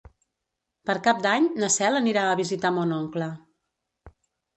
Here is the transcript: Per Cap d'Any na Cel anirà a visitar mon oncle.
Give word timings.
Per 0.89 0.95
Cap 1.07 1.19
d'Any 1.25 1.49
na 1.63 1.69
Cel 1.75 1.97
anirà 1.99 2.23
a 2.29 2.39
visitar 2.39 2.73
mon 2.79 2.95
oncle. 2.97 3.29